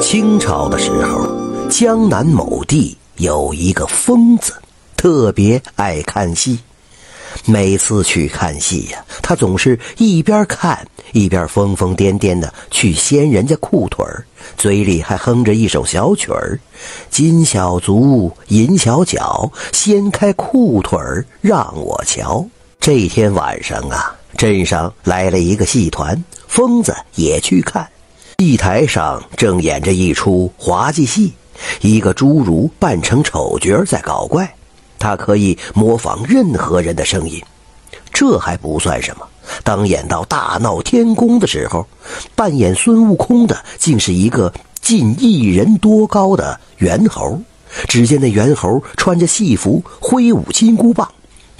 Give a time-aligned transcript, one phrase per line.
[0.00, 1.28] 清朝的时候，
[1.68, 4.52] 江南某地有一个疯子，
[4.96, 6.58] 特别爱看戏。
[7.44, 14.24] 每次去看戏呀，他总是一边看一边疯疯癫癫的去掀人家裤腿儿，
[14.56, 16.58] 嘴里还哼着一首小曲儿
[17.10, 22.44] ：“金小足，银小脚，掀开裤腿儿让我瞧。”
[22.80, 27.88] 这天晚上啊，镇上来了一个戏团，疯子也去看。
[28.38, 31.32] 戏台上正演着一出滑稽戏，
[31.80, 34.52] 一个侏儒扮成丑角在搞怪，
[34.98, 37.40] 他可以模仿任何人的声音。
[38.12, 39.26] 这还不算什么，
[39.62, 41.86] 当演到大闹天宫的时候，
[42.34, 47.40] 扮演孙悟空的竟是一个近一人多高的猿猴。
[47.88, 51.08] 只见那猿猴穿着戏服，挥舞金箍棒，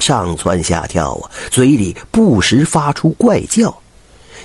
[0.00, 3.72] 上蹿下跳啊，嘴里不时发出怪叫。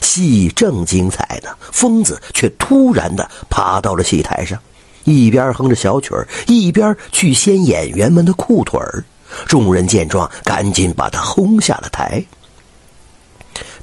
[0.02, 4.59] 戏正精彩呢，疯子却突然的爬到了戏台上，
[5.03, 9.03] 一边哼着小曲儿，一边去掀演员们的裤腿儿。
[9.45, 12.23] 众人见状，赶紧把他轰下了台。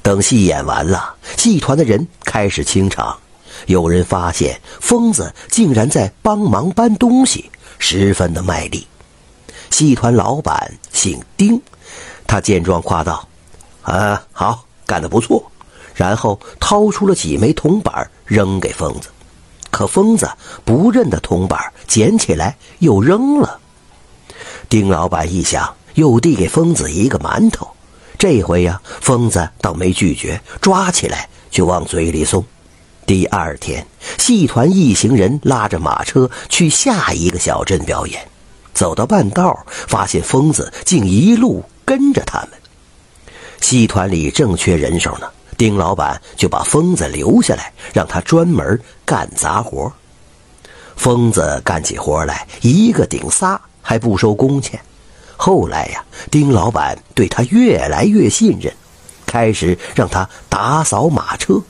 [0.01, 3.17] 等戏演完了，戏团的人开始清场，
[3.65, 8.85] 有人发现疯子竟然在帮忙搬东西，十分的卖力。
[9.69, 11.61] 戏团老板姓丁，
[12.25, 13.27] 他见状夸道
[13.83, 15.51] ：“啊，好，干得不错。”
[15.97, 19.09] 然后掏出了几枚铜板扔给疯子，
[19.71, 20.29] 可疯子
[20.63, 23.59] 不认得铜板，捡起来又扔了。
[24.69, 27.67] 丁老板一想，又递给疯子一个馒头，
[28.19, 32.45] 这回呀，疯子倒没拒绝，抓起来就往嘴里送。
[33.07, 33.87] 第二天，
[34.19, 38.29] 戏团一行人拉着马车去下一个小镇表演，
[38.73, 42.49] 走到半道，发现疯子竟一路跟着他们。
[43.61, 45.27] 戏团里正缺人手呢。
[45.57, 49.91] 丁老板就把疯子留下来，让他专门干杂活。
[50.95, 54.79] 疯子干起活来一个顶仨，还不收工钱。
[55.35, 58.73] 后来呀，丁老板对他越来越信任，
[59.25, 61.61] 开始让他打扫马车。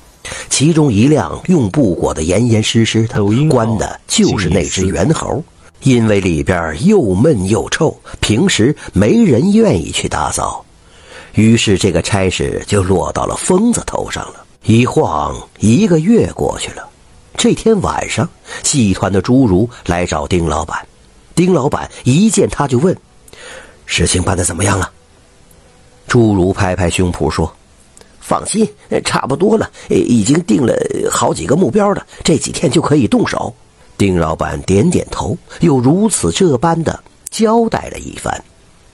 [0.50, 5.42] 其中一辆用布裹得严严实实的，关的就是那只猿猴。
[5.84, 10.66] 因为里边又闷又臭，平时没人愿意去打扫。
[11.38, 14.44] 于是，这个差事就落到了疯子头上了。
[14.64, 16.90] 一晃一个月过去了，
[17.38, 18.28] 这天晚上，
[18.64, 20.84] 戏团的侏儒来找丁老板。
[21.36, 22.98] 丁老板一见他就问
[23.86, 24.92] ：“事情办得怎么样了？”
[26.10, 27.56] 侏儒拍拍胸脯说
[28.20, 28.68] ：“放心，
[29.06, 30.74] 差不多了，已经定了
[31.12, 33.54] 好几个目标了，这几天就可以动手。”
[33.96, 37.00] 丁老板点点头，又如此这般的
[37.30, 38.44] 交代了一番。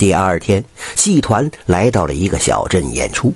[0.04, 0.62] 第二天，
[0.98, 3.34] 戏团来到了一个小镇演出，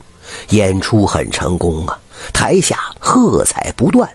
[0.50, 1.98] 演出很成功啊，
[2.34, 4.10] 台下喝彩不断。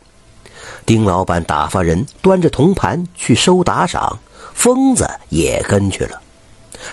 [0.85, 4.19] 丁老板打发人端着铜盘去收打赏，
[4.53, 6.21] 疯子也跟去了。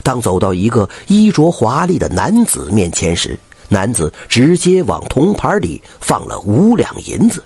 [0.02, 3.38] 当走到一个衣着华丽的男子面前时，
[3.68, 7.44] 男子直接往铜盘里放了五两银子。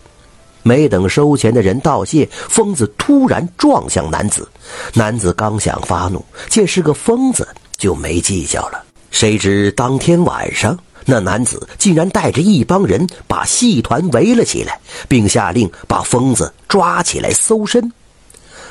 [0.61, 4.47] 没等收钱的人道谢，疯子突然撞向男子。
[4.93, 7.47] 男子刚想发怒，见是个疯子。
[7.83, 8.81] 就没计较了。
[9.11, 14.79] 谁知当天晚上，那男子竟然带着一帮人把戏团围了起来，
[15.09, 17.91] 并下令把疯子抓起来搜身。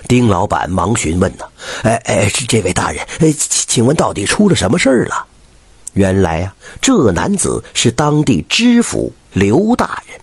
[0.08, 1.44] 丁老板忙询问呢
[1.84, 5.26] ：“哎哎，这位大人，哎，请问到底出了什么事儿了？”
[5.92, 10.18] 原来啊，这男子是当地知府刘大人。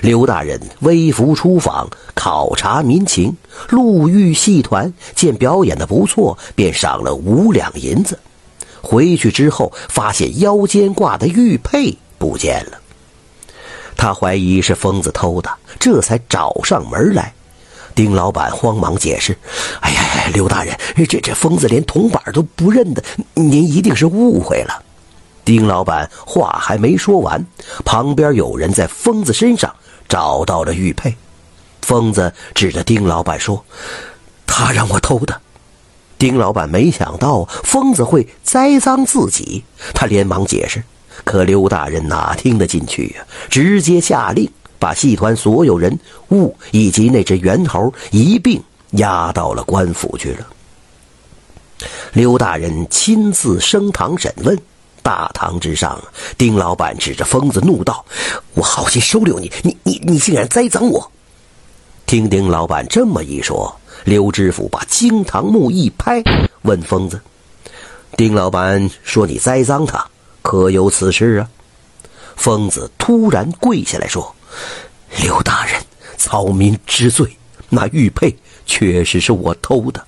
[0.00, 3.36] 刘大人微服出访，考察民情，
[3.70, 8.18] 路遇戏团，见表演的不错，便赏了五两银子。
[8.80, 12.78] 回去之后，发现腰间挂的玉佩不见了。
[13.96, 15.50] 他怀疑是疯子偷的，
[15.80, 17.32] 这才找上门来。
[17.94, 19.36] 丁老板慌忙解释
[19.82, 20.00] ：“哎呀，
[20.32, 20.78] 刘大人，
[21.08, 23.02] 这这疯子连铜板都不认得，
[23.34, 24.84] 您一定是误会了。”
[25.44, 27.44] 丁老板话还没说完，
[27.84, 29.74] 旁边有人在疯子身上。
[30.08, 31.14] 找到了玉佩，
[31.82, 33.64] 疯子指着丁老板说
[34.46, 35.40] ：“他让我偷的。”
[36.18, 39.62] 丁老板没想到疯子会栽赃自己，
[39.94, 40.82] 他连忙解释，
[41.24, 43.24] 可刘大人哪听得进去呀？
[43.48, 44.50] 直接下令
[44.80, 45.96] 把戏团所有人
[46.30, 48.60] 物以及那只猿猴一并
[48.92, 50.46] 押到了官府去了。
[52.12, 54.58] 刘大人亲自升堂审问。
[55.08, 55.98] 大堂之上，
[56.36, 58.04] 丁老板指着疯子怒道
[58.52, 61.10] ：“我好心收留你，你你你竟然栽赃我！”
[62.04, 63.74] 听丁老板这么一说，
[64.04, 66.22] 刘知府把惊堂木一拍，
[66.60, 67.18] 问疯子
[68.18, 70.06] ：“丁老板说你栽赃他，
[70.42, 71.48] 可有此事啊？”
[72.36, 74.36] 疯子突然跪下来说
[75.24, 75.80] ：“刘大人，
[76.18, 77.34] 草民知罪，
[77.70, 80.06] 那玉佩确实是我偷的。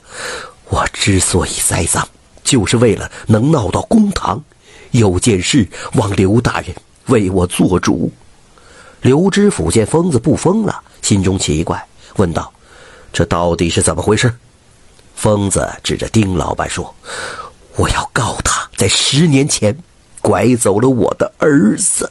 [0.69, 2.07] 我之所以栽赃，
[2.45, 4.45] 就是为了能闹到公堂，
[4.93, 6.75] 有件事望刘大人
[7.07, 8.11] 为我做主。”
[9.03, 11.83] 刘知府见疯子不疯了，心中奇怪，
[12.17, 12.53] 问道
[13.13, 14.35] ：“这到底是怎么回事？”
[15.17, 16.95] 疯子指着丁老板说
[17.77, 19.77] ：“我要告他，在十年前
[20.21, 22.11] 拐走了我的儿子。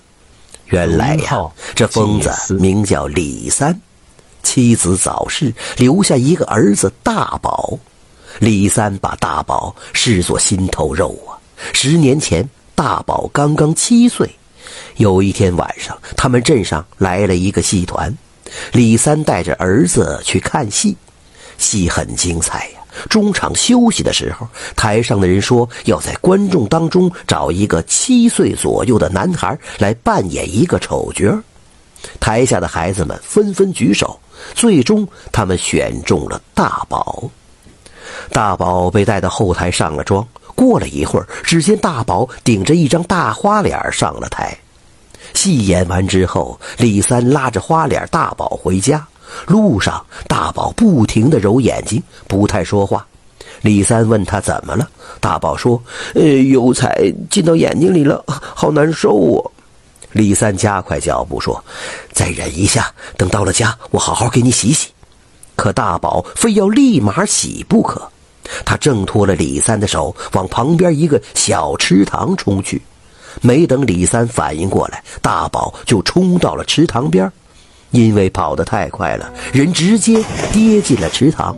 [0.65, 3.81] 原来呀，这疯子名叫李三，
[4.43, 7.77] 妻子早逝，留下一个儿子大宝。
[8.39, 11.37] 李三把大宝视作心头肉啊。
[11.73, 12.47] 十年前，
[12.79, 14.29] 大宝刚刚七岁。”
[14.95, 18.17] 有一天晚上，他们镇上来了一个戏团，
[18.71, 20.95] 李三带着儿子去看戏，
[21.57, 22.79] 戏很精彩呀。
[23.09, 24.47] 中场休息的时候，
[24.77, 31.37] 台上的人说要在观众当中找一个七岁左右的男孩来扮演一个丑角，
[32.17, 34.17] 台下的孩子们纷纷举手，
[34.55, 37.29] 最终他们选中了大宝。
[38.31, 40.25] 大宝被带到后台上了妆。
[40.59, 44.53] 过了一会儿，只见大宝顶着一张大花脸上了台。
[45.33, 49.07] 戏演完之后，李三拉着花脸大宝回家。
[49.47, 53.07] 路上，大宝不停地揉眼睛，不太说话。
[53.61, 54.89] 李三问他怎么了，
[55.21, 55.81] 大宝说
[56.13, 59.39] ：“呃，油彩进到眼睛里了，好难受啊。”
[60.11, 61.63] 李三加快脚步说
[62.11, 64.89] ：“再忍一下，等到了家，我好好给你洗洗。”
[65.55, 68.11] 可大宝非要立马洗不可。
[68.65, 72.81] 他挣脱了李三的手，往旁边一个小池塘冲去。
[73.41, 77.31] 没等李三反应过来，大宝就冲到了池塘边。
[77.91, 81.55] 因为跑得太快了，人直接跌进了池塘。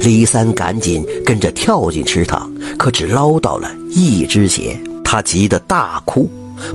[0.00, 4.78] 李三赶紧跟着跳进池塘，可只捞到了一只鞋。
[5.04, 6.28] 他急得大哭。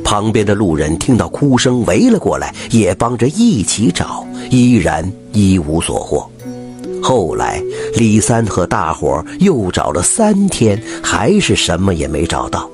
[0.04, 6.31] 旁边的路人听到哭声，围了过来，也帮着一起找，依然一无所获。
[7.02, 7.62] 后来，
[7.96, 12.70] 李三和大伙又找了三天，还是什么也没找到。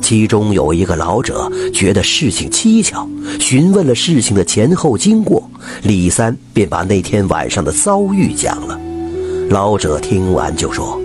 [0.00, 3.08] 其中有一个老者觉得事情蹊跷，
[3.40, 5.42] 询问了事情的前后经过，
[5.82, 8.78] 李三便把那天晚上的遭遇讲了。
[9.48, 11.00] 老者听完就说：“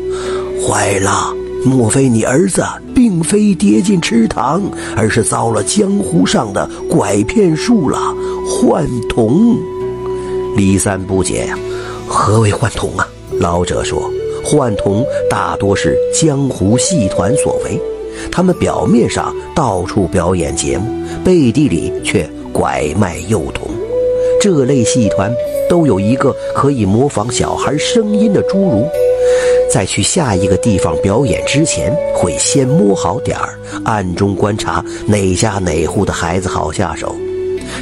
[0.62, 1.34] 坏了，
[1.64, 4.62] 莫非你儿子并非跌进池塘，
[4.98, 7.98] 而是遭了江湖上的拐骗术了，
[8.46, 9.56] 幻童？”
[10.58, 11.58] 李三不解呀。
[12.10, 13.08] 何为幻童啊？
[13.40, 14.12] 老者说
[14.44, 17.80] ：“幻童大多是江湖戏团所为，
[18.32, 20.92] 他们表面上到处表演节目，
[21.24, 23.70] 背地里却拐卖幼童。
[24.42, 25.32] 这类戏团
[25.70, 28.88] 都有一个可以模仿小孩声音的侏儒，
[29.72, 37.16] 在去下一个地方表演之前，会先摸好点儿，暗中观察哪家哪户的孩子好下手。”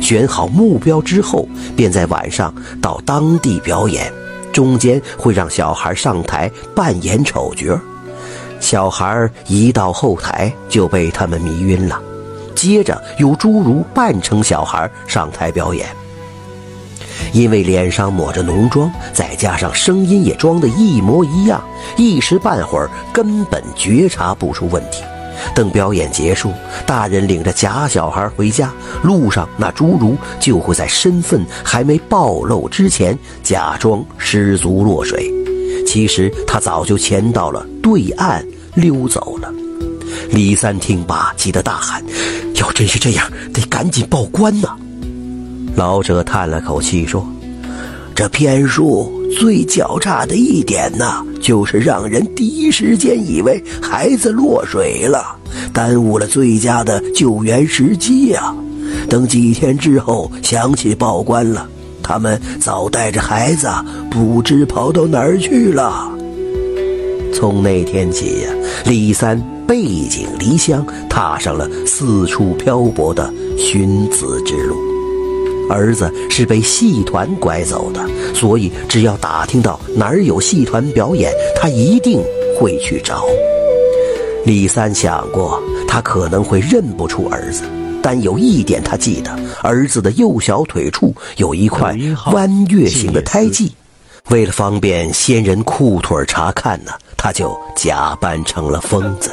[0.01, 4.11] 选好目标之后，便在晚上到当地表演，
[4.51, 7.79] 中间会让小孩上台扮演丑角，
[8.59, 12.01] 小孩一到后台就被他们迷晕了，
[12.55, 15.87] 接着有侏儒扮成小孩上台表演，
[17.33, 21.63] 因为脸上抹着浓妆，再加上声音也装得一模一样，
[21.97, 25.03] 一时半会儿根本觉察不出问题。
[25.55, 26.51] 等表演结束，
[26.85, 28.71] 大人领着假小孩回家，
[29.03, 35.31] 路上那侏儒就会在身份还没暴露之前，假装失足落水。
[35.85, 38.45] 其实他早就潜到了对岸
[38.75, 39.51] 溜走了。
[40.31, 42.03] 李三听罢，急得大喊
[42.55, 44.75] ：“要真是这样，得赶紧报官呐！”
[45.75, 47.25] 老者叹了口气说
[48.17, 55.23] ：“这骗术最狡诈的一点呢。”就是让人第一时间以为孩子落水了，
[55.71, 58.53] 耽误了最佳的救援时机呀。
[59.07, 61.69] 等几天之后想起报官了，
[62.03, 63.69] 他们早带着孩子
[64.11, 66.11] 不知跑到哪儿去了。
[67.33, 68.49] 从那天起呀，
[68.83, 74.75] 李三背井离乡，踏上了四处漂泊的寻子之路。
[75.69, 82.21] 儿子是被戏团拐走的，所以只要打听到哪儿有戏团表演，他一定
[82.57, 83.25] 会去找。
[84.45, 87.63] 李三想过，他可能会认不出儿子，
[88.01, 91.93] 但有一点他记得：儿子的右小腿处有一块
[92.31, 93.73] 弯月形的胎记。
[94.29, 99.31] 为了方便仙人裤腿查看呢，他就假扮成了疯子。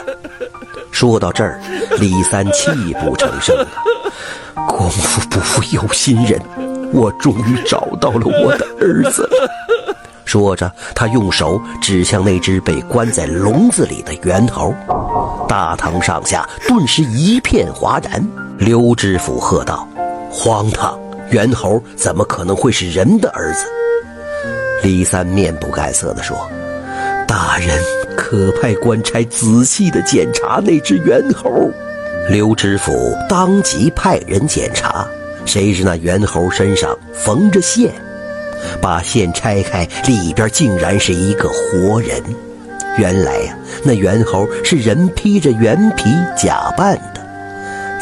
[0.90, 1.60] 说到这儿，
[1.98, 2.70] 李三泣
[3.04, 3.66] 不成声了。
[4.68, 6.40] 功夫不负有心人，
[6.92, 9.28] 我终于找到了我的儿子。
[10.24, 14.74] 说着，他用手指向那只被关在笼子里的猿猴。
[15.48, 18.24] 大堂上下顿时一片哗然。
[18.58, 19.86] 刘知府喝道
[20.30, 20.98] ：“荒唐！
[21.30, 23.66] 猿猴怎么可能会是人的儿子？”
[24.82, 26.36] 李三面不改色地说
[27.28, 27.78] ：“大人
[28.16, 31.70] 可派官差仔细地检查那只猿猴。”
[32.30, 35.06] 刘知府当即派人检查，
[35.44, 37.92] 谁知那猿猴身上缝着线，
[38.80, 42.22] 把线拆开，里边竟然是一个活人。
[42.96, 43.54] 原来呀，
[43.84, 47.20] 那猿猴是人披着猿皮假扮的。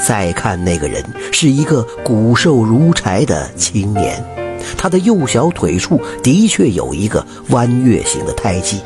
[0.06, 1.02] 再看那个人，
[1.32, 4.22] 是一个骨瘦如柴的青年，
[4.78, 8.80] 他的右小腿处的确有一个弯月形的胎记。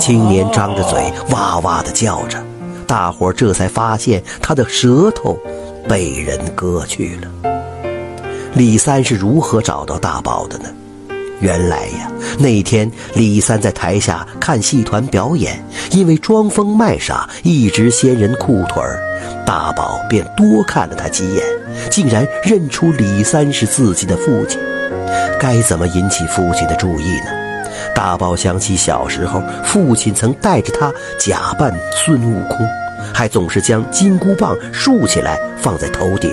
[0.00, 2.42] 青年张着嘴，哇哇地叫着。
[2.92, 5.34] 大伙这才发现他的舌头
[5.88, 7.50] 被人割去了。
[8.52, 10.66] 李三是如何找到大宝的呢？
[11.40, 19.00] 原来呀，那天李三在台下看戏团表演，因为装疯卖傻，一直掀人裤腿儿，
[19.46, 21.42] 大宝便多看了他几眼，
[21.90, 24.60] 竟然认出李三是自己的父亲。
[25.40, 27.30] 该怎么引起父亲的注意呢？
[27.94, 32.68] 大宝想起小时候，父亲曾带着他假扮孙悟空。
[33.14, 36.30] 还总是将金箍棒竖起来放在头顶，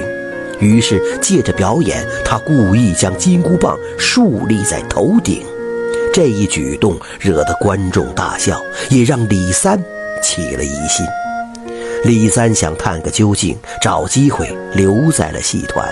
[0.60, 5.44] 于是借着表演，他故意将金箍棒竖立在头顶。
[6.12, 9.82] 这一举动惹得观众大笑，也让李三
[10.22, 11.06] 起了疑心。
[12.04, 15.88] 李三想探个究竟，找机会留在了戏团。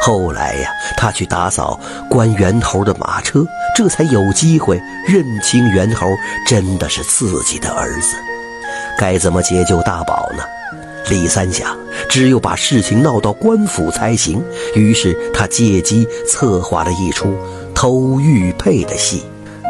[0.00, 6.06] 后来呀，他去打扫关猿猴的马车，这才有机会认清猿猴
[6.46, 8.14] 真的是自己的儿子。
[8.98, 10.42] 该怎么解救大宝呢？
[11.10, 11.76] 李三想，
[12.08, 14.42] 只有把事情闹到官府才行。
[14.74, 17.36] 于是他借机策划了一出
[17.74, 19.22] 偷玉佩的戏。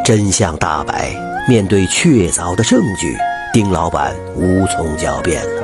[0.05, 1.13] 真相大白，
[1.49, 3.17] 面对确凿的证据，
[3.51, 5.63] 丁老板无从狡辩了。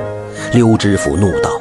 [0.52, 1.52] 刘知府怒道：“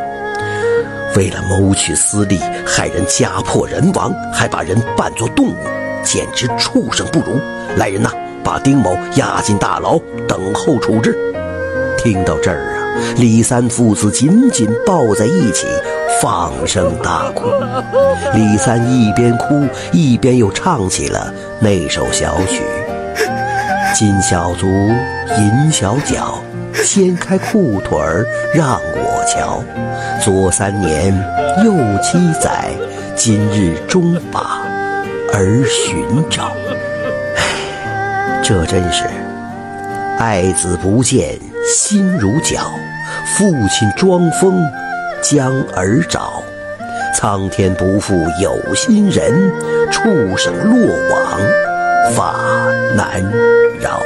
[1.14, 5.56] 为了谋取私利，害人家破人亡，还把人扮作动物，
[6.02, 7.38] 简直畜生不如！
[7.76, 8.10] 来人呐，
[8.42, 11.16] 把丁某押进大牢，等候处置。”
[12.02, 15.66] 听到这儿啊，李三父子紧紧抱在一起，
[16.22, 17.44] 放声大哭。
[18.32, 22.62] 李三一边哭一边又唱起了那首小曲：
[23.94, 24.66] 金小足，
[25.36, 26.42] 银小脚，
[26.72, 29.62] 掀开裤腿儿让我瞧。
[30.24, 31.14] 左三年，
[31.62, 32.70] 右七载，
[33.14, 34.62] 今日终把
[35.34, 36.52] 儿寻找。
[37.36, 39.04] 唉，这真是
[40.18, 41.49] 爱子不见。
[41.64, 42.72] 心如绞，
[43.36, 44.62] 父亲装疯
[45.20, 46.42] 将儿找，
[47.14, 49.32] 苍天不负有心人，
[49.90, 51.40] 畜生落网
[52.14, 52.34] 法
[52.96, 53.22] 难
[53.78, 54.00] 饶。